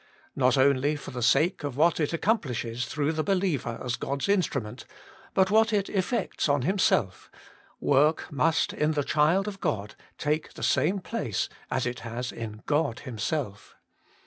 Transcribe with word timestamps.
Not 0.35 0.57
only 0.57 0.95
for 0.95 1.11
the 1.11 1.21
sake 1.21 1.63
of 1.63 1.77
what 1.77 1.99
it 1.99 2.11
accomplishes 2.11 2.85
through 2.87 3.11
the 3.11 3.23
believer 3.23 3.79
as 3.85 3.97
God's 3.97 4.27
instrument, 4.27 4.85
but 5.35 5.51
what 5.51 5.71
it 5.71 5.89
effects 5.89 6.49
on 6.49 6.63
himself, 6.63 7.29
work 7.79 8.25
must 8.31 8.73
in 8.73 8.93
the 8.93 9.03
child 9.03 9.47
of 9.47 9.59
God 9.61 9.93
take 10.17 10.55
the 10.55 10.63
same 10.63 10.97
place 11.01 11.49
it 11.71 11.99
has 11.99 12.31
in 12.31 12.63
God 12.65 13.01
Himself. 13.01 13.75